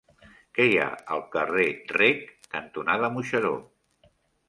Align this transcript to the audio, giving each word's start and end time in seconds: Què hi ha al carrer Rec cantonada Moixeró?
Què 0.59 0.65
hi 0.69 0.79
ha 0.83 0.87
al 1.17 1.21
carrer 1.37 1.67
Rec 1.93 2.35
cantonada 2.57 3.15
Moixeró? 3.19 3.57